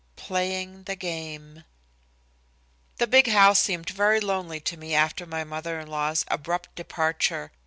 [0.01, 1.63] XXV PLAYING THE GAME
[2.97, 7.51] The big house seemed very lonely to me after my mother in law's abrupt departure.